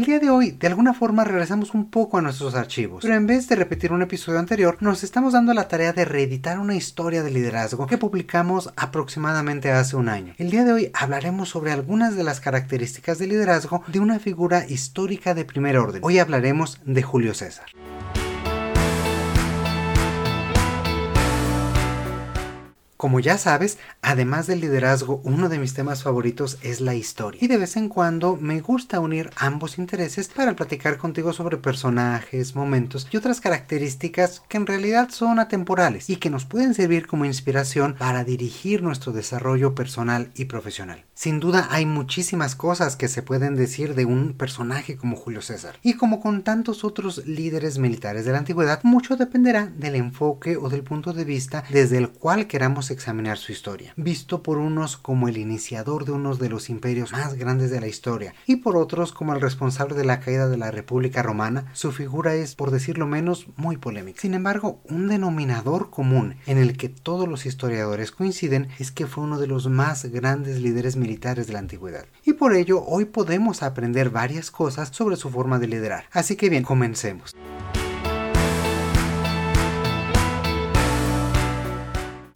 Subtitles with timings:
[0.00, 3.26] El día de hoy, de alguna forma, regresamos un poco a nuestros archivos, pero en
[3.26, 7.22] vez de repetir un episodio anterior, nos estamos dando la tarea de reeditar una historia
[7.22, 10.32] de liderazgo que publicamos aproximadamente hace un año.
[10.38, 14.64] El día de hoy hablaremos sobre algunas de las características de liderazgo de una figura
[14.66, 16.00] histórica de primer orden.
[16.02, 17.66] Hoy hablaremos de Julio César.
[23.00, 27.42] Como ya sabes, además del liderazgo, uno de mis temas favoritos es la historia.
[27.42, 32.54] Y de vez en cuando me gusta unir ambos intereses para platicar contigo sobre personajes,
[32.54, 37.24] momentos y otras características que en realidad son atemporales y que nos pueden servir como
[37.24, 41.06] inspiración para dirigir nuestro desarrollo personal y profesional.
[41.14, 45.78] Sin duda hay muchísimas cosas que se pueden decir de un personaje como Julio César.
[45.82, 50.68] Y como con tantos otros líderes militares de la antigüedad, mucho dependerá del enfoque o
[50.68, 53.92] del punto de vista desde el cual queramos examinar su historia.
[53.96, 57.86] Visto por unos como el iniciador de uno de los imperios más grandes de la
[57.86, 61.92] historia y por otros como el responsable de la caída de la República Romana, su
[61.92, 64.20] figura es, por decirlo menos, muy polémica.
[64.20, 69.24] Sin embargo, un denominador común en el que todos los historiadores coinciden es que fue
[69.24, 72.06] uno de los más grandes líderes militares de la antigüedad.
[72.24, 76.04] Y por ello hoy podemos aprender varias cosas sobre su forma de liderar.
[76.12, 77.34] Así que bien, comencemos.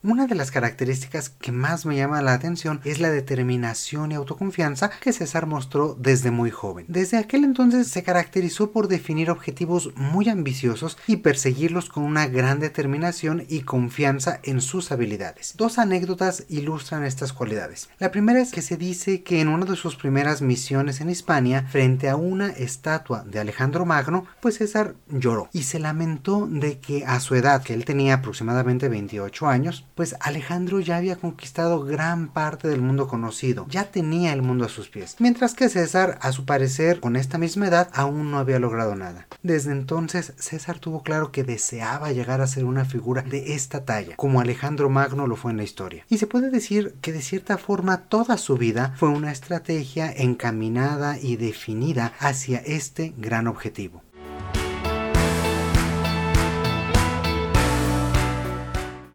[0.07, 4.91] Una de las características que más me llama la atención es la determinación y autoconfianza
[5.01, 6.85] que César mostró desde muy joven.
[6.89, 12.61] Desde aquel entonces se caracterizó por definir objetivos muy ambiciosos y perseguirlos con una gran
[12.61, 15.55] determinación y confianza en sus habilidades.
[15.57, 17.89] Dos anécdotas ilustran estas cualidades.
[17.99, 21.67] La primera es que se dice que en una de sus primeras misiones en Hispania,
[21.71, 27.07] frente a una estatua de Alejandro Magno, pues César lloró y se lamentó de que
[27.07, 32.29] a su edad, que él tenía aproximadamente 28 años, pues Alejandro ya había conquistado gran
[32.29, 36.33] parte del mundo conocido, ya tenía el mundo a sus pies, mientras que César, a
[36.33, 39.27] su parecer, con esta misma edad, aún no había logrado nada.
[39.43, 44.17] Desde entonces, César tuvo claro que deseaba llegar a ser una figura de esta talla,
[44.17, 46.05] como Alejandro Magno lo fue en la historia.
[46.09, 51.19] Y se puede decir que de cierta forma toda su vida fue una estrategia encaminada
[51.19, 54.04] y definida hacia este gran objetivo.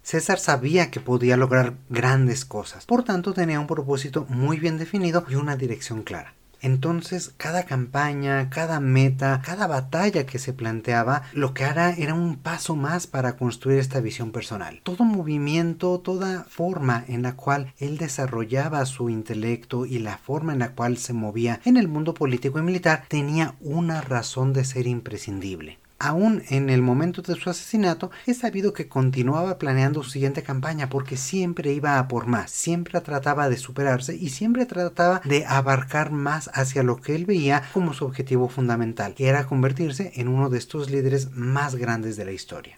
[0.09, 5.23] César sabía que podía lograr grandes cosas, por tanto tenía un propósito muy bien definido
[5.29, 6.33] y una dirección clara.
[6.61, 12.37] Entonces, cada campaña, cada meta, cada batalla que se planteaba, lo que hará era un
[12.37, 14.81] paso más para construir esta visión personal.
[14.81, 20.59] Todo movimiento, toda forma en la cual él desarrollaba su intelecto y la forma en
[20.59, 24.87] la cual se movía en el mundo político y militar tenía una razón de ser
[24.87, 25.77] imprescindible.
[25.99, 30.89] Aún en el momento de su asesinato, es sabido que continuaba planeando su siguiente campaña
[30.89, 36.11] porque siempre iba a por más, siempre trataba de superarse y siempre trataba de abarcar
[36.11, 40.49] más hacia lo que él veía como su objetivo fundamental, que era convertirse en uno
[40.49, 42.77] de estos líderes más grandes de la historia.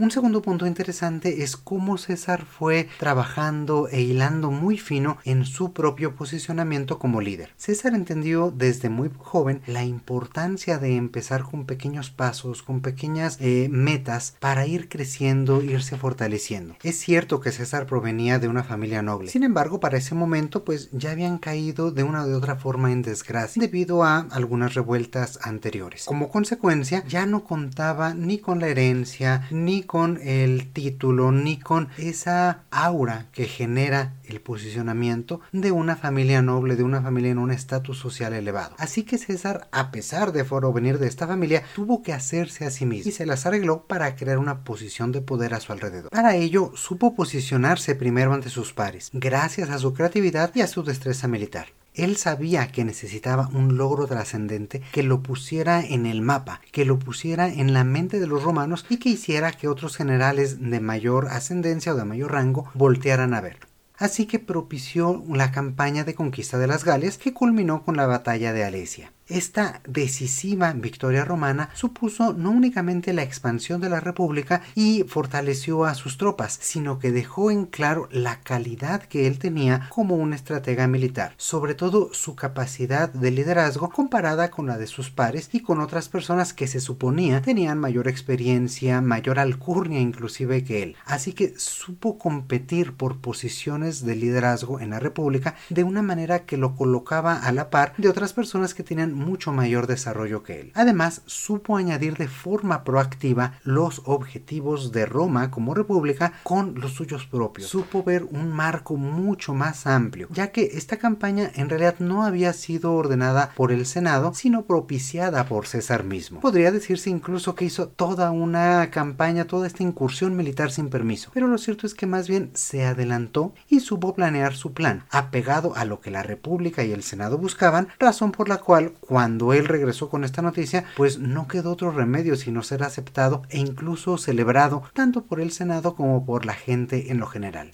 [0.00, 5.72] Un segundo punto interesante es cómo César fue trabajando e hilando muy fino en su
[5.72, 7.50] propio posicionamiento como líder.
[7.56, 13.66] César entendió desde muy joven la importancia de empezar con pequeños pasos, con pequeñas eh,
[13.72, 16.76] metas para ir creciendo, irse fortaleciendo.
[16.84, 19.30] Es cierto que César provenía de una familia noble.
[19.32, 23.02] Sin embargo, para ese momento pues ya habían caído de una u otra forma en
[23.02, 26.04] desgracia debido a algunas revueltas anteriores.
[26.04, 31.88] Como consecuencia, ya no contaba ni con la herencia ni con el título ni con
[31.98, 37.50] esa aura que genera el posicionamiento de una familia noble, de una familia en un
[37.50, 38.76] estatus social elevado.
[38.78, 42.86] Así que César, a pesar de venir de esta familia, tuvo que hacerse a sí
[42.86, 46.10] mismo y se las arregló para crear una posición de poder a su alrededor.
[46.10, 50.82] Para ello, supo posicionarse primero ante sus pares, gracias a su creatividad y a su
[50.82, 51.77] destreza militar.
[51.98, 57.00] Él sabía que necesitaba un logro trascendente que lo pusiera en el mapa, que lo
[57.00, 61.26] pusiera en la mente de los romanos y que hiciera que otros generales de mayor
[61.26, 63.58] ascendencia o de mayor rango voltearan a ver.
[63.96, 68.52] Así que propició la campaña de conquista de las Galias que culminó con la batalla
[68.52, 69.12] de Alesia.
[69.28, 75.94] Esta decisiva victoria romana supuso no únicamente la expansión de la República y fortaleció a
[75.94, 80.86] sus tropas, sino que dejó en claro la calidad que él tenía como un estratega
[80.86, 85.80] militar, sobre todo su capacidad de liderazgo comparada con la de sus pares y con
[85.80, 90.96] otras personas que se suponía tenían mayor experiencia, mayor alcurnia inclusive que él.
[91.04, 96.56] Así que supo competir por posiciones de liderazgo en la República de una manera que
[96.56, 100.72] lo colocaba a la par de otras personas que tenían mucho mayor desarrollo que él.
[100.74, 107.26] Además, supo añadir de forma proactiva los objetivos de Roma como república con los suyos
[107.26, 107.68] propios.
[107.68, 112.52] Supo ver un marco mucho más amplio, ya que esta campaña en realidad no había
[112.52, 116.40] sido ordenada por el Senado, sino propiciada por César mismo.
[116.40, 121.48] Podría decirse incluso que hizo toda una campaña, toda esta incursión militar sin permiso, pero
[121.48, 125.84] lo cierto es que más bien se adelantó y supo planear su plan, apegado a
[125.84, 130.10] lo que la República y el Senado buscaban, razón por la cual cuando él regresó
[130.10, 135.24] con esta noticia, pues no quedó otro remedio sino ser aceptado e incluso celebrado tanto
[135.24, 137.70] por el Senado como por la gente en lo general.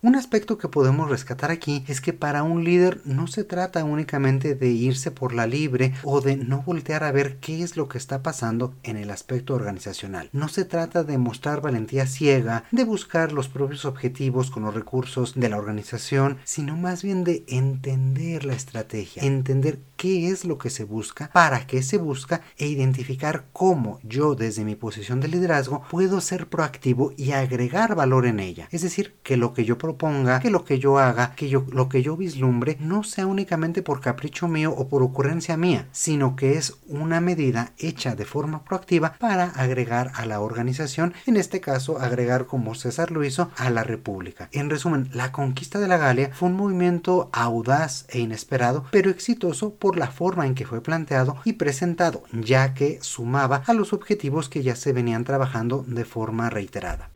[0.00, 4.54] Un aspecto que podemos rescatar aquí es que para un líder no se trata únicamente
[4.54, 7.98] de irse por la libre o de no voltear a ver qué es lo que
[7.98, 10.30] está pasando en el aspecto organizacional.
[10.32, 15.34] No se trata de mostrar valentía ciega, de buscar los propios objetivos con los recursos
[15.34, 20.70] de la organización, sino más bien de entender la estrategia, entender qué es lo que
[20.70, 25.82] se busca, para qué se busca e identificar cómo yo desde mi posición de liderazgo
[25.90, 28.68] puedo ser proactivo y agregar valor en ella.
[28.70, 31.88] Es decir, que lo que yo proponga, que lo que yo haga, que yo, lo
[31.88, 36.58] que yo vislumbre no sea únicamente por capricho mío o por ocurrencia mía, sino que
[36.58, 41.98] es una medida hecha de forma proactiva para agregar a la organización, en este caso
[41.98, 44.50] agregar como César lo hizo a la República.
[44.52, 49.72] En resumen, la conquista de la Galia fue un movimiento audaz e inesperado, pero exitoso
[49.72, 54.50] por la forma en que fue planteado y presentado, ya que sumaba a los objetivos
[54.50, 57.08] que ya se venían trabajando de forma reiterada.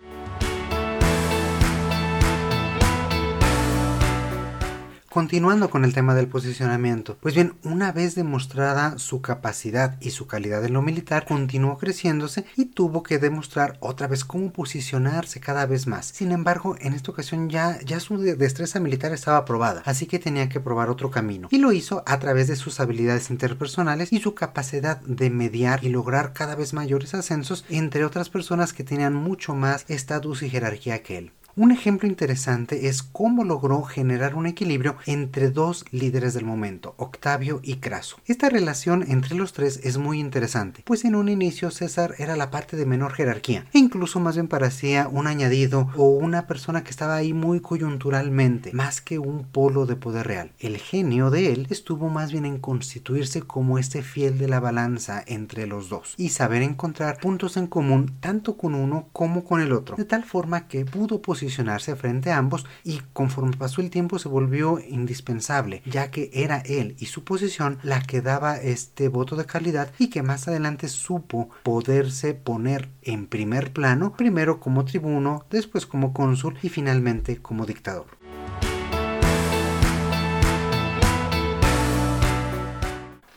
[5.12, 10.26] Continuando con el tema del posicionamiento, pues bien, una vez demostrada su capacidad y su
[10.26, 15.66] calidad en lo militar, continuó creciéndose y tuvo que demostrar otra vez cómo posicionarse cada
[15.66, 16.06] vez más.
[16.06, 20.48] Sin embargo, en esta ocasión ya, ya su destreza militar estaba probada, así que tenía
[20.48, 21.48] que probar otro camino.
[21.50, 25.90] Y lo hizo a través de sus habilidades interpersonales y su capacidad de mediar y
[25.90, 31.02] lograr cada vez mayores ascensos entre otras personas que tenían mucho más estatus y jerarquía
[31.02, 31.32] que él.
[31.54, 37.60] Un ejemplo interesante es cómo logró generar un equilibrio entre dos líderes del momento, Octavio
[37.62, 38.16] y Craso.
[38.25, 42.50] Esta relación entre los tres es muy interesante, pues en un inicio César era la
[42.50, 46.90] parte de menor jerarquía, e incluso más bien parecía un añadido o una persona que
[46.90, 50.52] estaba ahí muy coyunturalmente, más que un polo de poder real.
[50.58, 55.22] El genio de él estuvo más bien en constituirse como este fiel de la balanza
[55.26, 59.72] entre los dos y saber encontrar puntos en común tanto con uno como con el
[59.72, 64.20] otro, de tal forma que pudo posicionarse frente a ambos y conforme pasó el tiempo
[64.20, 69.34] se volvió indispensable, ya que era él y su posición la que daba este voto
[69.34, 75.44] de calidad y que más adelante supo poderse poner en primer plano, primero como tribuno,
[75.50, 78.21] después como cónsul y finalmente como dictador.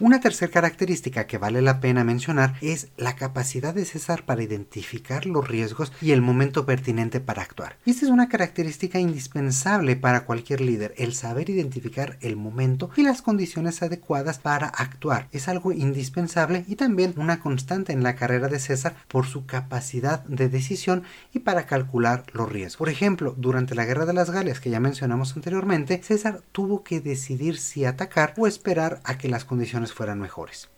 [0.02, 5.26] Una tercera característica que vale la pena mencionar es la capacidad de César para identificar
[5.26, 7.78] los riesgos y el momento pertinente para actuar.
[7.86, 13.22] Esta es una característica indispensable para cualquier líder, el saber identificar el momento y las
[13.22, 15.30] condiciones adecuadas para actuar.
[15.32, 20.26] Es algo indispensable y también una constante en la carrera de César por su capacidad
[20.26, 22.76] de decisión y para calcular los riesgos.
[22.76, 27.00] Por ejemplo, durante la Guerra de las Galias que ya mencionamos anteriormente, César tuvo que
[27.00, 30.70] decidir si atacar o esperar a que las condiciones fueran mejores.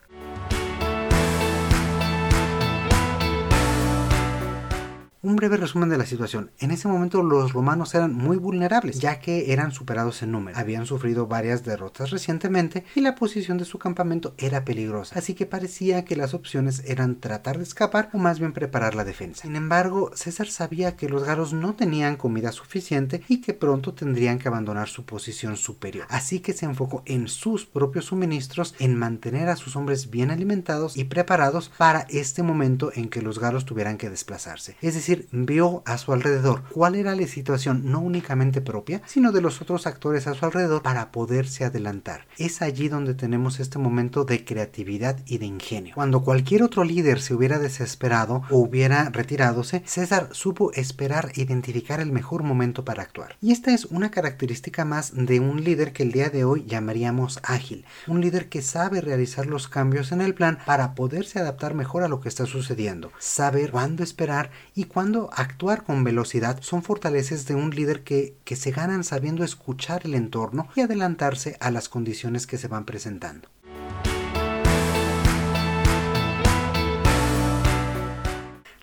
[5.24, 6.52] Un breve resumen de la situación.
[6.60, 10.56] En ese momento los romanos eran muy vulnerables, ya que eran superados en número.
[10.56, 15.48] Habían sufrido varias derrotas recientemente y la posición de su campamento era peligrosa, así que
[15.48, 19.42] parecía que las opciones eran tratar de escapar o más bien preparar la defensa.
[19.42, 24.38] Sin embargo, César sabía que los garos no tenían comida suficiente y que pronto tendrían
[24.38, 26.06] que abandonar su posición superior.
[26.10, 30.96] Así que se enfocó en sus propios suministros, en mantener a sus hombres bien alimentados
[30.96, 34.78] y preparados para este momento en que los garos tuvieran que desplazarse.
[34.82, 39.32] Es decir, decir, vio a su alrededor cuál era la situación no únicamente propia, sino
[39.32, 42.28] de los otros actores a su alrededor para poderse adelantar.
[42.38, 45.96] Es allí donde tenemos este momento de creatividad y de ingenio.
[45.96, 52.12] Cuando cualquier otro líder se hubiera desesperado o hubiera retiradose, César supo esperar identificar el
[52.12, 53.36] mejor momento para actuar.
[53.42, 57.40] Y esta es una característica más de un líder que el día de hoy llamaríamos
[57.44, 62.04] ágil, un líder que sabe realizar los cambios en el plan para poderse adaptar mejor
[62.04, 64.97] a lo que está sucediendo, saber cuándo esperar y cuándo
[65.32, 70.16] actuar con velocidad son fortalezas de un líder que, que se ganan sabiendo escuchar el
[70.16, 73.50] entorno y adelantarse a las condiciones que se van presentando.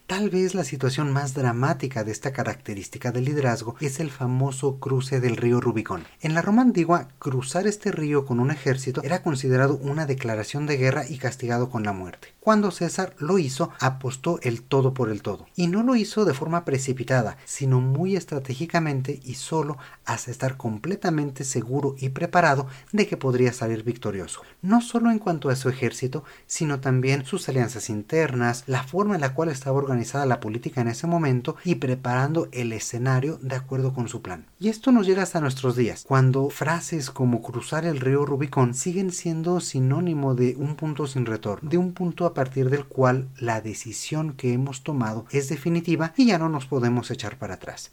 [0.07, 5.19] Tal vez la situación más dramática de esta característica del liderazgo es el famoso cruce
[5.19, 6.05] del río Rubicón.
[6.21, 10.77] En la Roma antigua, cruzar este río con un ejército era considerado una declaración de
[10.77, 12.35] guerra y castigado con la muerte.
[12.39, 15.47] Cuando César lo hizo, apostó el todo por el todo.
[15.57, 21.45] Y no lo hizo de forma precipitada, sino muy estratégicamente y solo hasta estar completamente
[21.45, 24.43] seguro y preparado de que podría salir victorioso.
[24.61, 29.23] No solo en cuanto a su ejército, sino también sus alianzas internas, la forma en
[29.23, 33.95] la cual estaba organizada la política en ese momento y preparando el escenario de acuerdo
[33.95, 34.47] con su plan.
[34.59, 39.13] Y esto nos llega hasta nuestros días, cuando frases como cruzar el río Rubicón siguen
[39.13, 43.61] siendo sinónimo de un punto sin retorno, de un punto a partir del cual la
[43.61, 47.93] decisión que hemos tomado es definitiva y ya no nos podemos echar para atrás.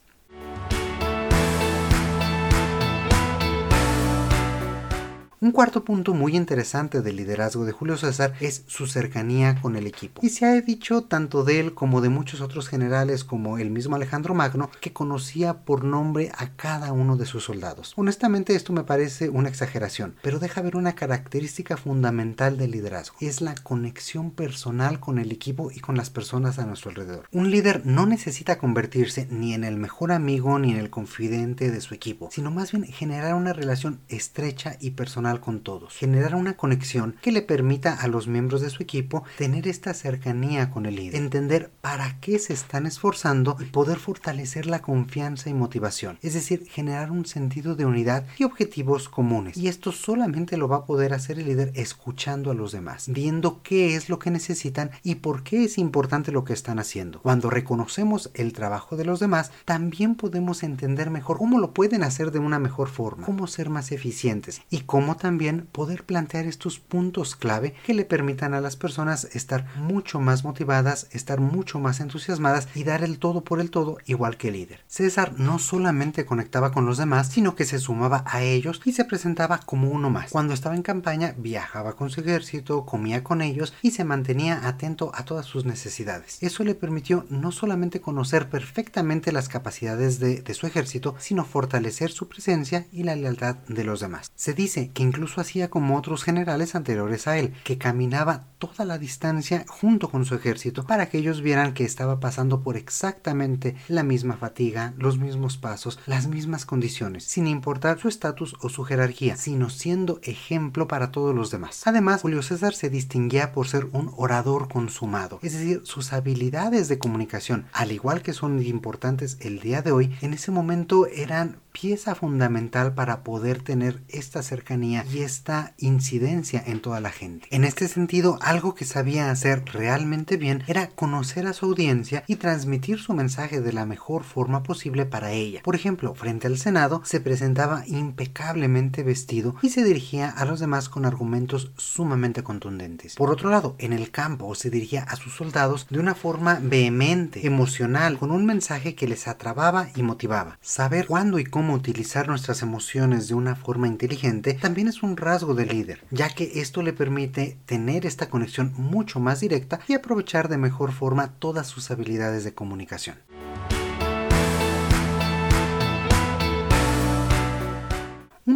[5.43, 9.87] Un cuarto punto muy interesante del liderazgo de Julio César es su cercanía con el
[9.87, 10.21] equipo.
[10.23, 13.95] Y se ha dicho tanto de él como de muchos otros generales como el mismo
[13.95, 17.93] Alejandro Magno que conocía por nombre a cada uno de sus soldados.
[17.95, 23.15] Honestamente esto me parece una exageración, pero deja ver una característica fundamental del liderazgo.
[23.19, 27.25] Es la conexión personal con el equipo y con las personas a nuestro alrededor.
[27.31, 31.81] Un líder no necesita convertirse ni en el mejor amigo ni en el confidente de
[31.81, 36.57] su equipo, sino más bien generar una relación estrecha y personal con todos, generar una
[36.57, 40.95] conexión que le permita a los miembros de su equipo tener esta cercanía con el
[40.95, 46.33] líder, entender para qué se están esforzando y poder fortalecer la confianza y motivación, es
[46.33, 49.57] decir, generar un sentido de unidad y objetivos comunes.
[49.57, 53.61] Y esto solamente lo va a poder hacer el líder escuchando a los demás, viendo
[53.63, 57.21] qué es lo que necesitan y por qué es importante lo que están haciendo.
[57.21, 62.31] Cuando reconocemos el trabajo de los demás, también podemos entender mejor cómo lo pueden hacer
[62.31, 67.35] de una mejor forma, cómo ser más eficientes y cómo también poder plantear estos puntos
[67.35, 72.67] clave que le permitan a las personas estar mucho más motivadas, estar mucho más entusiasmadas
[72.73, 74.79] y dar el todo por el todo igual que el líder.
[74.87, 79.05] César no solamente conectaba con los demás, sino que se sumaba a ellos y se
[79.05, 80.31] presentaba como uno más.
[80.31, 85.11] Cuando estaba en campaña viajaba con su ejército, comía con ellos y se mantenía atento
[85.13, 86.39] a todas sus necesidades.
[86.41, 92.27] Eso le permitió no solamente conocer perfectamente las capacidades de, su ejército, sino fortalecer su
[92.27, 94.31] presencia y la lealtad de los demás.
[94.35, 98.97] Se dice que incluso hacía como otros generales anteriores a él, que caminaba toda la
[98.97, 104.03] distancia junto con su ejército para que ellos vieran que estaba pasando por exactamente la
[104.03, 109.35] misma fatiga, los mismos pasos, las mismas condiciones, sin importar su estatus o su jerarquía,
[109.35, 111.81] sino siendo ejemplo para todos los demás.
[111.85, 116.99] Además, Julio César se distinguía por ser un orador consumado, es decir, sus habilidades de
[116.99, 122.15] comunicación, al igual que son importantes el día de hoy, en ese momento eran pieza
[122.15, 127.47] fundamental para poder tener esta cercanía y esta incidencia en toda la gente.
[127.51, 132.35] En este sentido, algo que sabía hacer realmente bien era conocer a su audiencia y
[132.35, 135.61] transmitir su mensaje de la mejor forma posible para ella.
[135.63, 140.89] Por ejemplo, frente al Senado se presentaba impecablemente vestido y se dirigía a los demás
[140.89, 143.15] con argumentos sumamente contundentes.
[143.15, 147.45] Por otro lado, en el campo se dirigía a sus soldados de una forma vehemente,
[147.45, 150.57] emocional, con un mensaje que les atrababa y motivaba.
[150.61, 155.53] Saber cuándo y cómo utilizar nuestras emociones de una forma inteligente también es un rasgo
[155.53, 160.49] del líder, ya que esto le permite tener esta conexión mucho más directa y aprovechar
[160.49, 163.17] de mejor forma todas sus habilidades de comunicación.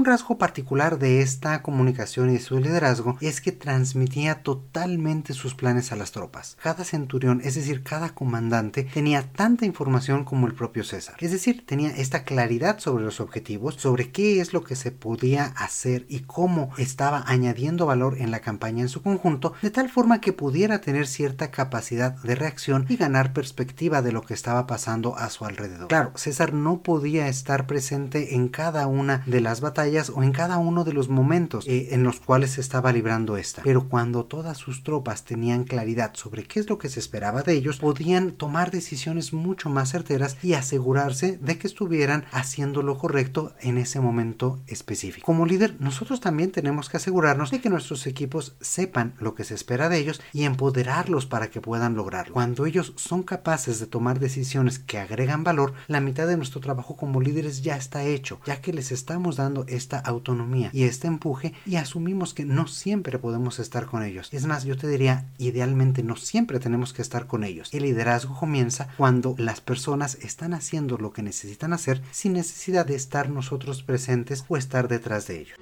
[0.06, 5.96] Rasgo particular de esta comunicación y su liderazgo es que transmitía totalmente sus planes a
[5.96, 6.58] las tropas.
[6.62, 11.16] Cada centurión, es decir, cada comandante, tenía tanta información como el propio César.
[11.20, 15.46] Es decir, tenía esta claridad sobre los objetivos, sobre qué es lo que se podía
[15.58, 20.22] hacer y cómo estaba añadiendo valor en la campaña en su conjunto, de tal forma
[20.22, 25.18] que pudiera tener cierta capacidad de reacción y ganar perspectiva de lo que estaba pasando
[25.18, 25.88] a su alrededor.
[25.88, 30.58] Claro, César no podía estar presente en cada una de las batallas o en cada
[30.58, 33.62] uno de los momentos eh, en los cuales se estaba librando esta.
[33.64, 37.54] Pero cuando todas sus tropas tenían claridad sobre qué es lo que se esperaba de
[37.54, 43.54] ellos, podían tomar decisiones mucho más certeras y asegurarse de que estuvieran haciendo lo correcto
[43.62, 45.26] en ese momento específico.
[45.26, 49.56] Como líder, nosotros también tenemos que asegurarnos de que nuestros equipos sepan lo que se
[49.56, 52.34] espera de ellos y empoderarlos para que puedan lograrlo.
[52.34, 56.96] Cuando ellos son capaces de tomar decisiones que agregan valor, la mitad de nuestro trabajo
[56.96, 61.54] como líderes ya está hecho, ya que les estamos dando esta autonomía y este empuje
[61.66, 64.30] y asumimos que no siempre podemos estar con ellos.
[64.32, 67.70] Es más, yo te diría, idealmente no siempre tenemos que estar con ellos.
[67.72, 72.96] El liderazgo comienza cuando las personas están haciendo lo que necesitan hacer sin necesidad de
[72.96, 75.58] estar nosotros presentes o estar detrás de ellos.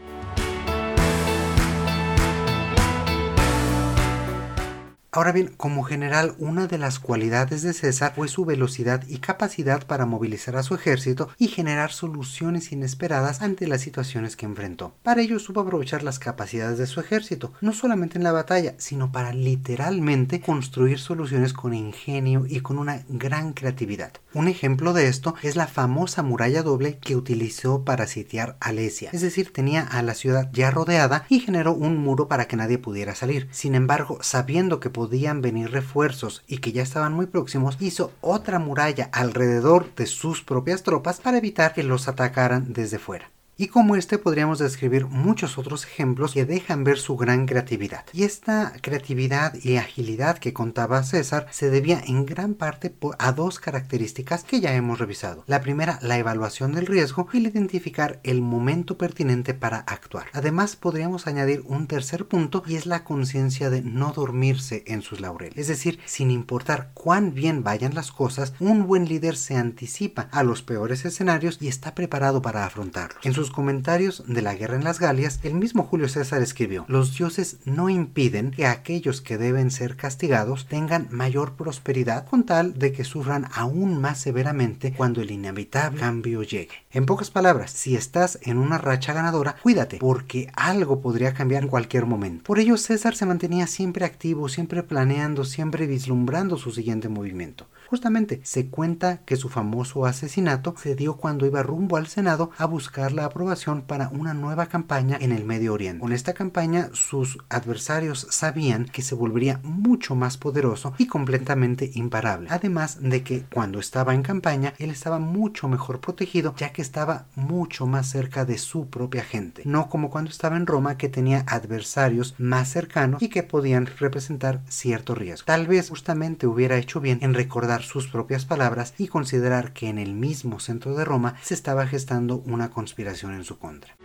[5.16, 9.86] Ahora bien, como general, una de las cualidades de César fue su velocidad y capacidad
[9.86, 14.96] para movilizar a su ejército y generar soluciones inesperadas ante las situaciones que enfrentó.
[15.04, 19.12] Para ello supo aprovechar las capacidades de su ejército, no solamente en la batalla, sino
[19.12, 24.14] para literalmente construir soluciones con ingenio y con una gran creatividad.
[24.34, 29.22] Un ejemplo de esto es la famosa muralla doble que utilizó para sitiar Alesia, es
[29.22, 33.14] decir, tenía a la ciudad ya rodeada y generó un muro para que nadie pudiera
[33.14, 33.48] salir.
[33.52, 38.58] Sin embargo, sabiendo que podían venir refuerzos y que ya estaban muy próximos, hizo otra
[38.58, 43.30] muralla alrededor de sus propias tropas para evitar que los atacaran desde fuera.
[43.56, 48.04] Y como este podríamos describir muchos otros ejemplos que dejan ver su gran creatividad.
[48.12, 53.60] Y esta creatividad y agilidad que contaba César se debía en gran parte a dos
[53.60, 55.44] características que ya hemos revisado.
[55.46, 60.26] La primera, la evaluación del riesgo y el identificar el momento pertinente para actuar.
[60.34, 65.22] Además, podríamos añadir un tercer punto y es la conciencia de no dormirse en sus
[65.22, 65.60] laureles.
[65.60, 70.42] Es decir, sin importar cuán bien vayan las cosas, un buen líder se anticipa a
[70.42, 73.24] los peores escenarios y está preparado para afrontarlos.
[73.52, 77.90] Comentarios de la guerra en las Galias, el mismo Julio César escribió, los dioses no
[77.90, 83.48] impiden que aquellos que deben ser castigados tengan mayor prosperidad con tal de que sufran
[83.54, 86.74] aún más severamente cuando el inevitable cambio llegue.
[86.92, 91.70] En pocas palabras, si estás en una racha ganadora, cuídate, porque algo podría cambiar en
[91.70, 92.44] cualquier momento.
[92.44, 97.68] Por ello, César se mantenía siempre activo, siempre planeando, siempre vislumbrando su siguiente movimiento.
[97.90, 102.66] Justamente se cuenta que su famoso asesinato se dio cuando iba rumbo al Senado a
[102.66, 106.02] buscar la aprobación para una nueva campaña en el Medio Oriente.
[106.02, 112.48] Con esta campaña sus adversarios sabían que se volvería mucho más poderoso y completamente imparable.
[112.52, 117.26] Además de que cuando estaba en campaña él estaba mucho mejor protegido ya que estaba
[117.36, 119.64] mucho más cerca de su propia gente.
[119.66, 124.62] No como cuando estaba en Roma que tenía adversarios más cercanos y que podían representar
[124.68, 125.46] cierto riesgo.
[125.48, 129.98] Tal vez justamente hubiera hecho bien en recordar sus propias palabras y considerar que en
[129.98, 133.96] el mismo centro de Roma se estaba gestando una conspiración en su contra.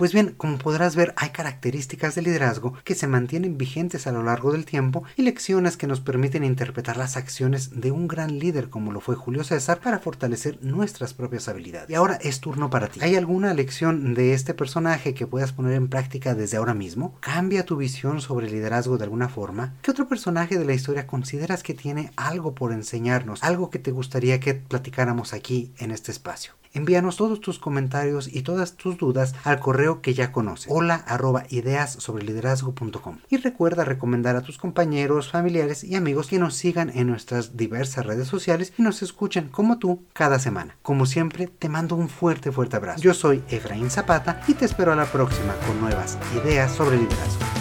[0.00, 4.22] Pues bien, como podrás ver, hay características de liderazgo que se mantienen vigentes a lo
[4.22, 8.70] largo del tiempo y lecciones que nos permiten interpretar las acciones de un gran líder
[8.70, 11.90] como lo fue Julio César para fortalecer nuestras propias habilidades.
[11.90, 13.00] Y ahora es turno para ti.
[13.02, 17.18] ¿Hay alguna lección de este personaje que puedas poner en práctica desde ahora mismo?
[17.20, 19.74] ¿Cambia tu visión sobre el liderazgo de alguna forma?
[19.82, 23.44] ¿Qué otro personaje de la historia consideras que tiene algo por enseñarnos?
[23.44, 26.59] Algo que te gustaría que platicáramos aquí en este espacio.
[26.72, 30.70] Envíanos todos tus comentarios y todas tus dudas al correo que ya conoces.
[30.70, 33.18] Hola arroba ideas sobre liderazgo.com.
[33.28, 38.06] Y recuerda recomendar a tus compañeros, familiares y amigos que nos sigan en nuestras diversas
[38.06, 40.76] redes sociales y nos escuchen como tú cada semana.
[40.82, 43.00] Como siempre, te mando un fuerte, fuerte abrazo.
[43.00, 47.59] Yo soy Efraín Zapata y te espero a la próxima con nuevas ideas sobre liderazgo.